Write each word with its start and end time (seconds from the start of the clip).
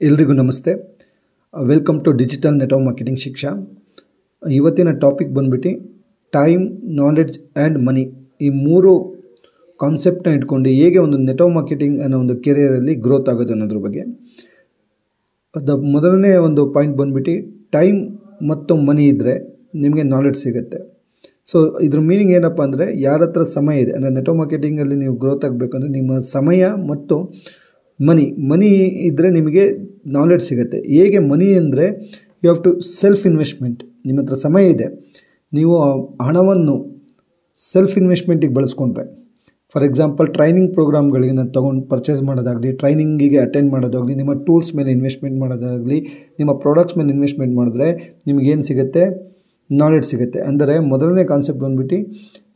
ಎಲ್ರಿಗೂ 0.00 0.34
ನಮಸ್ತೆ. 0.40 0.72
Welcome 1.54 1.96
to 2.04 2.10
digital 2.20 2.56
network 2.60 2.84
marketing 2.88 3.20
Shiksha 3.24 3.50
ಇವತ್ತಿನ 4.42 4.90
ಟಾಪಿಕ್ 5.04 5.32
ಬಂದ್ಬಿಟ್ಟು 5.38 5.70
ಟೈಮ್ 6.32 6.62
ನಾಲೆಡ್ಜ್ 7.00 7.36
ಆ್ಯಂಡ್ 7.38 7.78
ಮನಿ 7.86 8.04
ಈ 8.46 8.50
ಮೂರು 8.66 8.92
ಕಾನ್ಸೆಪ್ಟನ್ನ 9.80 10.38
ಇಟ್ಕೊಂಡು 10.38 10.70
ಹೇಗೆ 10.80 11.00
ಒಂದು 11.06 11.18
ನೆಟ್ವರ್ಕ್ 11.28 11.56
ಮಾರ್ಕೆಟಿಂಗ್ 11.58 11.96
ಅನ್ನೋ 12.04 12.20
ಒಂದು 12.24 12.36
ಕೆರಿಯರಲ್ಲಿ 12.46 12.94
ಗ್ರೋತ್ 13.06 13.30
ಆಗೋದು 13.32 13.54
ಅನ್ನೋದ್ರ 13.56 13.80
ಬಗ್ಗೆ. 13.86 14.04
ಅದು 15.54 15.76
ಮೊದಲನೇ 15.94 16.32
ಒಂದು 16.48 16.64
ಪಾಯಿಂಟ್ 16.76 16.96
ಬಂದ್ಬಿಟ್ಟು 17.02 17.34
ಟೈಮ್ 17.78 18.00
ಮತ್ತು 18.52 18.76
ಮನಿ 18.88 19.06
ಇದ್ದರೆ 19.14 19.34
ನಿಮಗೆ 19.84 20.04
ನಾಲೆಡ್ಜ್ 20.14 20.40
ಸಿಗುತ್ತೆ. 20.46 20.80
ಸೊ 21.48 21.58
ಇದ್ರ 21.86 22.02
ಮೀನಿಂಗ್ 22.10 22.34
ಏನಪ್ಪ 22.40 22.60
ಅಂದರೆ 22.68 22.86
ಯಾರ 23.08 23.20
ಹತ್ರ 23.28 23.44
ಸಮಯ 23.58 23.84
ಇದೆ, 23.84 23.94
ಅಂದರೆ 23.98 24.12
ನೆಟ್ವರ್ಕ್ 24.18 24.40
ಮಾರ್ಕೆಟಿಂಗಲ್ಲಿ 24.42 24.98
ನೀವು 25.04 25.16
ಗ್ರೋತ್ 25.24 25.46
ಆಗಬೇಕಂದ್ರೆ 25.48 25.90
ನಿಮ್ಮ 25.98 26.20
ಸಮಯ 26.36 26.62
ಮತ್ತು 26.92 27.16
ಮನಿ 28.00 28.24
ಮನಿ 28.50 28.70
ಇದ್ದರೆ 29.08 29.28
ನಿಮಗೆ 29.38 29.64
ನಾಲೆಡ್ಜ್ 30.16 30.44
ಸಿಗುತ್ತೆ. 30.50 30.78
ಹೇಗೆ 30.96 31.18
ಮನಿ 31.30 31.48
ಅಂದರೆ 31.60 31.86
you 32.42 32.46
have 32.48 32.60
to 32.66 32.70
self 33.00 33.24
investment 33.30 33.80
ನಿಮ್ಮ 34.06 34.18
ಹತ್ರ 34.22 34.36
ಸಮಯ 34.46 34.74
ಇದೆ. 34.74 34.86
ನೀವು 35.52 35.74
ಹಣವನ್ನು 36.26 36.74
ಸೆಲ್ಫ್ 37.60 37.94
ಇನ್ವೆಸ್ಟ್ಮೆಂಟಿಗೆ 38.00 38.54
ಬಳಸ್ಕೊಂಡ್ರೆ. 38.58 39.04
ಫಾರ್ 39.72 39.84
ಎಕ್ಸಾಂಪಲ್ 39.86 40.26
ಟ್ರೈನಿಂಗ್ 40.36 40.70
ಪ್ರೋಗ್ರಾಮ್ಗಳಿಗೆ 40.76 41.34
ನಾನು 41.38 41.50
ತೊಗೊಂಡು 41.56 41.82
ಪರ್ಚೇಸ್ 41.92 42.20
ಮಾಡೋದಾಗಲಿ 42.28 42.70
ಟ್ರೈನಿಂಗಿಗೆ 42.80 43.38
ಅಟೆಂಡ್ 43.46 43.70
ಮಾಡೋದಾಗಲಿ, 43.74 44.14
ನಿಮ್ಮ 44.20 44.32
ಟೂಲ್ಸ್ 44.46 44.70
ಮೇಲೆ 44.78 44.90
ಇನ್ವೆಸ್ಟ್ಮೆಂಟ್ 44.96 45.36
ಮಾಡೋದಾಗಲಿ, 45.42 45.98
ನಿಮ್ಮ 46.40 46.52
ಪ್ರಾಡಕ್ಟ್ಸ್ 46.62 46.96
ಮೇಲೆ 46.98 47.10
ಇನ್ವೆಸ್ಟ್ಮೆಂಟ್ 47.16 47.54
ಮಾಡಿದ್ರೆ 47.58 47.88
ನಿಮಗೇನು 48.28 48.66
ಸಿಗುತ್ತೆ? 48.70 49.02
ನಾಲೆಡ್ಜ್ 49.70 50.06
ಸಿಗುತ್ತೆ. 50.12 50.38
ಅಂದರೆ 50.50 50.74
ಮೊದಲನೇ 50.92 51.24
ಕಾನ್ಸೆಪ್ಟ್ 51.32 51.60
ಬಂದ್ಬಿಟ್ಟು 51.64 51.98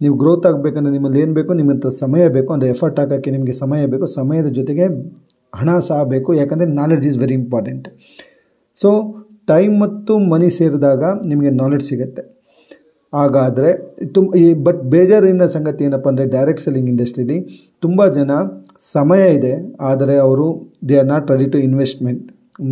ನೀವು 0.02 0.14
ಗ್ರೋತ್ 0.22 0.46
ಆಗಬೇಕಂದ್ರೆ 0.50 0.92
ನಿಮ್ಮಲ್ಲಿ 0.96 1.20
ಏನು 1.24 1.34
ಬೇಕು, 1.38 1.52
ನಿಮ್ಮ 1.58 1.72
ಹತ್ರ 1.74 1.90
ಸಮಯ 2.04 2.22
ಬೇಕು. 2.36 2.50
ಅಂದರೆ 2.54 2.70
ಎಫರ್ಟ್ 2.74 2.98
ಹಾಕೋಕ್ಕೆ 3.00 3.32
ನಿಮಗೆ 3.36 3.54
ಸಮಯ 3.62 3.82
ಬೇಕು. 3.94 4.06
ಸಮಯದ 4.18 4.50
ಜೊತೆಗೆ 4.60 4.86
ಹಣ 5.60 5.70
ಸಹ 5.88 5.98
ಬೇಕು, 6.12 6.30
ಯಾಕಂದರೆ 6.40 6.68
knowledge 6.80 7.06
is 7.10 7.18
very 7.22 7.36
important 7.42 7.86
so 8.78 8.90
time 9.52 9.74
ಮತ್ತು 9.84 10.12
ಮನಿ 10.32 10.48
ಸೇರಿದಾಗ 10.58 11.02
ನಿಮಗೆ 11.30 11.50
ನಾಲೆಡ್ಜ್ 11.62 11.86
ಸಿಗುತ್ತೆ. 11.90 12.22
ಹಾಗಾದರೆ 13.12 13.70
ತುಂಬ 14.16 14.28
ಈ 14.42 14.44
ಬಟ್ 14.66 14.82
ಬೇಜಾರಿನ 14.92 15.46
ಸಂಗತಿ 15.54 15.82
ಏನಪ್ಪ 15.88 16.06
ಅಂದರೆ 16.12 16.26
ಡೈರೆಕ್ಟ್ 16.34 16.62
ಸೆಲ್ಲಿಂಗ್ 16.64 16.90
ಇಂಡಸ್ಟ್ರೀಲಿ 16.92 17.36
ತುಂಬ 17.84 18.06
ಜನ 18.18 18.30
ಸಮಯ 18.94 19.22
ಇದೆ, 19.38 19.54
ಆದರೆ 19.90 20.14
ಅವರು 20.26 20.46
they 20.90 20.96
are 21.00 21.10
not 21.14 21.30
ready 21.34 21.48
to 21.54 21.60
investment 21.68 22.22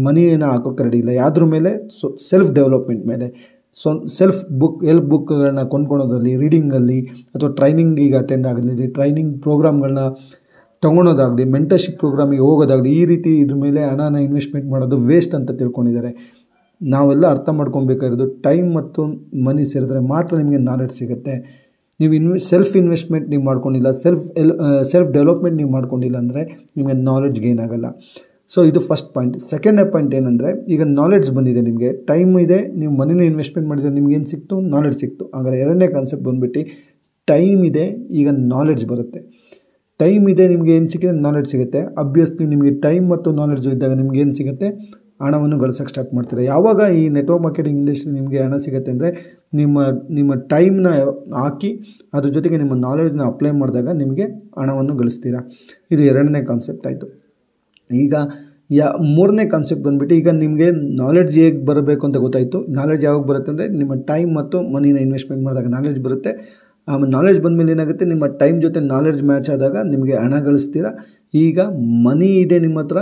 ಮನಿಯನ್ನು 0.06 0.48
ಹಾಕೋಕ್ಕೆ 0.52 0.82
ರೆಡಿ 0.86 0.98
ಇಲ್ಲ. 1.02 1.12
ಯಾವ್ದ್ರ 1.22 1.44
ಮೇಲೆ? 1.54 1.70
ಸೊ 1.98 2.06
ಸೆಲ್ಫ್ 2.30 2.50
ಡೆವಲಪ್ಮೆಂಟ್ 2.58 3.04
ಮೇಲೆ. 3.12 3.28
ಸೊ 3.74 3.88
ಸೆಲ್ಫ್ 4.18 4.40
ಬುಕ್ 4.60 4.80
ಎಲ್ಪ್ 4.92 5.08
ಬುಕ್ಗಳನ್ನ 5.12 5.62
ಕೊಂಡ್ಕೊಳೋದ್ರಲ್ಲಿ 5.72 6.32
ರೀಡಿಂಗಲ್ಲಿ 6.44 6.98
ಅಥವಾ 7.34 7.50
ಟ್ರೈನಿಂಗಿಗೆ 7.58 8.16
ಅಟೆಂಡ್ 8.22 8.46
ಆಗಲಿ 8.50 8.88
ಟ್ರೈನಿಂಗ್ 8.96 9.32
ಪ್ರೋಗ್ರಾಮ್ಗಳನ್ನ 9.44 10.04
ತೊಗೊಳೋದಾಗಲಿ 10.84 11.44
ಮೆಂಟರ್ಶಿಪ್ 11.54 11.98
ಪ್ರೋಗ್ರಾಮಿಗೆ 12.02 12.42
ಹೋಗೋದಾಗಲಿ, 12.48 12.90
ಈ 13.00 13.02
ರೀತಿ 13.10 13.30
ಇದ್ರ 13.42 13.56
ಮೇಲೆ 13.64 13.80
ಹಣನ 13.90 14.18
ಇನ್ವೆಸ್ಟ್ಮೆಂಟ್ 14.26 14.68
ಮಾಡೋದು 14.74 14.98
ವೇಸ್ಟ್ 15.10 15.34
ಅಂತ 15.38 15.50
ತಿಳ್ಕೊಂಡಿದ್ದಾರೆ. 15.60 16.10
ನಾವೆಲ್ಲ 16.80 17.24
ಅರ್ಥ 17.34 17.48
ಮಾಡ್ಕೊಬೇಕಾಗಿರೋದು 17.58 18.26
ಟೈಮ್ 18.46 18.68
ಮತ್ತು 18.78 19.00
ಮನಿ 19.46 19.64
ಸೇರಿದ್ರೆ 19.72 20.00
ಮಾತ್ರ 20.12 20.32
ನಿಮಗೆ 20.42 20.60
ನಾಲೆಡ್ಜ್ 20.70 20.94
ಸಿಗುತ್ತೆ. 21.00 21.34
ನೀವು 22.00 22.12
ಇನ್ವೆ 22.18 22.38
ಸೆಲ್ಫ್ 22.50 22.74
ಇನ್ವೆಸ್ಟ್ಮೆಂಟ್ 22.80 23.26
ನೀವು 23.32 23.42
ಮಾಡ್ಕೊಂಡಿಲ್ಲ 23.48 23.88
ಸೆಲ್ಫ್ 24.02 24.26
ಎಲ್ 24.42 24.52
ಸೆಲ್ಫ್ 24.92 25.10
ಡೆವಲಪ್ಮೆಂಟ್ 25.16 25.56
ನೀವು 25.60 25.70
ಮಾಡ್ಕೊಂಡಿಲ್ಲ 25.76 26.16
ಅಂದರೆ 26.24 26.42
ನಿಮಗೆ 26.76 26.96
ನಾಲೆಡ್ಜ್ 27.08 27.38
ಗೇನ್ 27.46 27.60
ಆಗೋಲ್ಲ. 27.64 27.88
ಸೊ 28.52 28.60
ಇದು 28.70 28.80
ಫಸ್ಟ್ 28.86 29.10
ಪಾಯಿಂಟ್ 29.16 29.34
ಸೆಕೆಂಡ್ 29.50 29.80
ಪಾಯಿಂಟ್ 29.92 30.12
ಏನಂದರೆ, 30.18 30.50
ಈಗ 30.74 30.82
ನಾಲೆಡ್ಜ್ 31.00 31.28
ಬಂದಿದೆ 31.36 31.60
ನಿಮಗೆ. 31.68 31.90
ಟೈಮ್ 32.10 32.32
ಇದೆ, 32.44 32.58
ನೀವು 32.80 32.92
ಮನಿನ 33.00 33.20
ಇನ್ವೆಸ್ಟ್ಮೆಂಟ್ 33.30 33.68
ಮಾಡಿದರೆ 33.72 33.92
ನಿಮ್ಗೇನು 33.98 34.28
ಸಿಕ್ತು? 34.32 34.56
ನಾಲೆಡ್ಜ್ 34.74 34.98
ಸಿಕ್ತು. 35.04 35.24
ಹಾಗಾದ್ರೆ 35.34 35.60
ಎರಡನೇ 35.64 35.88
ಕಾನ್ಸೆಪ್ಟ್ 35.96 36.24
ಬಂದುಬಿಟ್ಟು 36.28 36.62
ಟೈಮ್ 37.28 37.60
ಇದೆ, 37.70 37.84
ಈಗ 38.20 38.28
ನಾಲೆಡ್ಜ್ 38.54 38.84
ಬರುತ್ತೆ. 38.92 39.20
ಟೈಮ್ 40.02 40.24
ಇದೆ 40.32 40.44
ನಿಮಗೆ 40.54 40.72
ಏನು 40.78 40.88
ಸಿಗುತ್ತೆ 40.94 41.20
ನಾಲೆಡ್ಜ್ 41.26 41.50
ಸಿಗುತ್ತೆ. 41.54 41.80
ಅಬ್ವಿಯಸ್ಲಿ 42.02 42.46
ನಿಮಗೆ 42.54 42.72
ಟೈಮ್ 42.86 43.06
ಮತ್ತು 43.12 43.30
ನಾಲೆಡ್ಜ್ 43.40 43.68
ಇದ್ದಾಗ 43.74 43.94
ನಿಮ್ಗೆ 44.00 44.20
ಏನು 44.24 44.34
ಸಿಗುತ್ತೆ? 44.40 44.68
ಹಣವನ್ನು 45.24 45.56
ಗಳಿಸೋಕ್ಕೆ 45.62 45.92
ಸ್ಟಾರ್ಟ್ 45.92 46.12
ಮಾಡ್ತೀರಾ. 46.16 46.42
ಯಾವಾಗ 46.52 46.80
ಈ 46.98 47.02
ನೆಟ್ವರ್ಕ್ 47.16 47.42
ಮಾರ್ಕೆಟಿಂಗ್ 47.46 47.78
ಇಂಡಸ್ಟ್ರಿ 47.80 48.12
ನಿಮಗೆ 48.18 48.38
ಹಣ 48.44 48.56
ಸಿಗುತ್ತೆ 48.66 48.90
ಅಂದರೆ 48.94 49.08
ನಿಮ್ಮ 49.58 49.82
ನಿಮ್ಮ 50.18 50.30
ಟೈಮ್ನ 50.52 50.88
ಹಾಕಿ, 51.42 51.70
ಅದ್ರ 52.16 52.28
ಜೊತೆಗೆ 52.36 52.58
ನಿಮ್ಮ 52.62 52.76
ನಾಲೆಡ್ಜ್ನ 52.86 53.24
ಅಪ್ಲೈ 53.32 53.50
ಮಾಡಿದಾಗ 53.62 53.88
ನಿಮಗೆ 54.02 54.26
ಹಣವನ್ನು 54.60 54.94
ಗಳಿಸ್ತೀರಾ. 55.00 55.42
ಇದು 55.94 56.04
ಎರಡನೇ 56.12 56.42
ಕಾನ್ಸೆಪ್ಟ್ 56.52 56.86
ಆಯಿತು. 56.90 57.08
ಈಗ 58.04 58.14
ಯಾ, 58.78 58.86
ಮೂರನೇ 59.14 59.44
ಕಾನ್ಸೆಪ್ಟ್ 59.52 59.84
ಬಂದುಬಿಟ್ಟು 59.84 60.14
ಈಗ 60.18 60.28
ನಿಮಗೆ 60.42 60.66
ನಾಲೆಡ್ಜ್ 61.02 61.36
ಹೇಗೆ 61.42 61.60
ಬರಬೇಕು 61.70 62.02
ಅಂತ 62.08 62.18
ಗೊತ್ತಾಯಿತು. 62.24 62.58
ನಾಲೆಡ್ಜ್ 62.76 63.04
ಯಾವಾಗ 63.06 63.22
ಬರುತ್ತೆ 63.30 63.50
ಅಂದರೆ 63.52 63.66
ನಿಮ್ಮ 63.80 63.92
ಟೈಮ್ 64.10 64.30
ಮತ್ತು 64.40 64.56
ಮನಿನ 64.74 64.98
ಇನ್ವೆಸ್ಟ್ಮೆಂಟ್ 65.06 65.42
ಮಾಡಿದಾಗ 65.46 65.70
ನಾಲೆಡ್ಜ್ 65.76 65.98
ಬರುತ್ತೆ. 66.06 66.32
ಆಮೇಲೆ 66.92 67.10
ನಾಲೆಡ್ಜ್ 67.16 67.40
ಬಂದಮೇಲೆ 67.44 67.72
ಏನಾಗುತ್ತೆ? 67.76 68.04
ನಿಮ್ಮ 68.12 68.24
ಟೈಮ್ 68.42 68.58
ಜೊತೆ 68.64 68.80
ನಾಲೆಡ್ಜ್ 68.94 69.22
ಮ್ಯಾಚ್ 69.30 69.48
ಆದಾಗ 69.54 69.76
ನಿಮಗೆ 69.92 70.14
ಹಣ 70.22 70.34
ಗಳಿಸ್ತೀರ? 70.48 70.86
ಈಗ 71.44 71.58
ಮನಿ 72.06 72.30
ಇದೆ 72.44 72.58
ನಿಮ್ಮ 72.66 72.78
ಹತ್ರ 72.82 72.98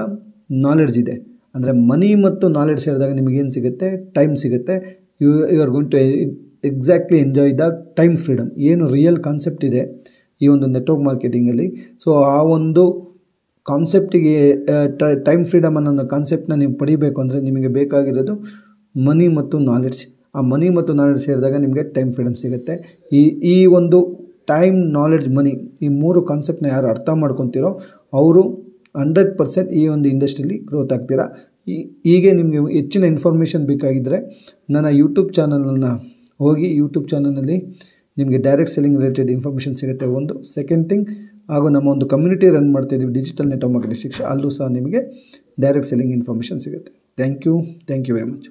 ನಾಲೆಡ್ಜ್ 0.67 0.99
ಇದೆ. 1.05 1.17
ಅಂದರೆ 1.55 1.73
ಮನಿ 1.91 2.11
ಮತ್ತು 2.27 2.47
ನಾಲೆಡ್ಜ್ 2.59 2.83
ಸೇರಿದಾಗ 2.87 3.13
ನಿಮಗೇನು 3.21 3.53
ಸಿಗುತ್ತೆ? 3.57 3.89
ಟೈಮ್ 4.17 4.35
ಸಿಗುತ್ತೆ. 4.43 4.75
You 5.23 5.31
you 5.55 5.59
are 5.65 5.73
going 5.75 5.91
to 5.95 5.99
exactly 6.71 7.19
enjoy 7.25 7.53
the 7.61 7.65
time 7.99 8.17
freedom 8.25 8.49
ಏನು 8.71 8.85
ರಿಯಲ್ 8.97 9.19
ಕಾನ್ಸೆಪ್ಟ್ 9.27 9.65
ಇದೆ 9.71 9.83
ಈ 10.41 10.49
ಒಂದು 10.55 10.67
ನೆಟ್ವರ್ಕ್ 10.77 11.05
ಮಾರ್ಕೆಟಿಂಗಲ್ಲಿ 11.09 11.67
ಸೊ 12.05 12.11
ಆ 12.35 12.39
ಒಂದು 12.57 12.83
ಕಾನ್ಸೆಪ್ಟಿಗೆ 13.67 14.35
ಟೈಮ್ 15.29 15.45
ಫ್ರೀಡಮ್ 15.45 15.77
ಅನ್ನೋ 15.81 16.05
ಕಾನ್ಸೆಪ್ಟನ್ನ 16.15 16.57
ನೀವು 16.63 16.75
ಪಡಿಬೇಕು 16.83 17.19
ಅಂದರೆ 17.21 17.39
ನಿಮಗೆ 17.41 17.71
ಬೇಕಾಗಿರೋದು 17.79 18.35
ಮನಿ 18.95 19.27
ಮತ್ತು 19.39 19.57
ನಾಲೆಡ್ಜ್ 19.71 20.03
ಆ 20.39 20.43
ಮನಿ 20.53 20.69
ಮತ್ತು 20.79 20.93
ನಾಲೆಡ್ಜ್ 21.01 21.23
ಸೇರಿದಾಗ 21.27 21.57
ನಿಮಗೆ 21.65 21.85
ಟೈಮ್ 21.97 22.11
ಫ್ರೀಡಮ್ 22.17 22.37
ಸಿಗುತ್ತೆ. 22.43 22.75
ಈ 23.19 23.23
ಈ 23.53 23.57
ಒಂದು 23.79 23.99
ಟೈಮ್ 24.53 24.79
ನಾಲೆಡ್ಜ್ 24.99 25.29
ಮನಿ 25.39 25.53
ಈ 25.85 25.89
ಮೂರು 26.03 26.21
ಕಾನ್ಸೆಪ್ಟನ್ನ 26.31 26.69
ಯಾರು 26.75 26.87
ಅರ್ಥ 26.95 27.09
ಮಾಡ್ಕೊತೀರೋ 27.23 27.71
ಅವರು 28.21 28.43
ಹಂಡ್ರೆಡ್ 29.01 29.33
ಪರ್ಸೆಂಟ್ 29.41 29.71
ಈ 29.81 29.83
ಒಂದು 29.95 30.07
ಇಂಡಸ್ಟ್ರೀಲಿ 30.15 30.57
ಗ್ರೋತ್ 30.69 30.93
ಆಗ್ತೀರಾ. 30.97 31.27
ಹೀಗೆ 32.09 32.31
ನಿಮಗೆ 32.39 32.61
ಹೆಚ್ಚಿನ 32.79 33.05
ಇನ್ಫಾರ್ಮೇಷನ್ 33.15 33.65
ಬೇಕಾಗಿದ್ದರೆ 33.71 34.19
ನನ್ನ 34.75 34.91
ಯೂಟ್ಯೂಬ್ 35.01 35.31
ಚಾನಲನ್ನು 35.39 35.93
ಹೋಗಿ 36.45 36.69
ಯೂಟ್ಯೂಬ್ 36.81 37.07
ಚಾನಲಲ್ಲಿ 37.13 37.57
ನಿಮಗೆ 38.17 38.39
ಡೈರೆಕ್ಟ್ 38.47 38.73
ಸೆಲ್ಲಿಂಗ್ 38.75 38.97
ರಿಲೇಟೆಡ್ 39.01 39.31
ಇನ್ಫಾರ್ಮೇಷನ್ 39.35 39.75
ಸಿಗುತ್ತೆ 39.81 40.07
ಒಂದು. 40.19 40.35
ಸೆಕೆಂಡ್ 40.55 40.87
ಥಿಂಗ್ 40.91 41.09
ಹಾಗೂ 41.53 41.67
ನಮ್ಮ 41.77 41.89
ಒಂದು 41.95 42.07
ಕಮ್ಯುನಿಟಿ 42.13 42.47
ರನ್ 42.57 42.71
ಮಾಡ್ತಾಯಿದ್ದೀವಿ 42.77 43.13
ಡಿಜಿಟಲ್ 43.19 43.49
ನೆಟ್ವರ್ಕ್ 43.53 43.75
ಮಾರ್ಕೆಟಿಂಗ್ 43.77 44.21
ಅಲ್ಲೂ 44.33 44.51
ಸಹ 44.59 44.69
ನಿಮಗೆ 44.79 45.03
ಡೈರೆಕ್ಟ್ 45.65 45.89
ಸೆಲ್ಲಿಂಗ್ 45.91 46.15
ಇನ್ಫಾರ್ಮೇಷನ್ 46.19 46.61
ಸಿಗುತ್ತೆ. 46.67 46.93
Thank 47.21 47.45
you 47.49 47.55
thank 47.91 48.09
you 48.11 48.17
very 48.19 48.29
much 48.33 48.49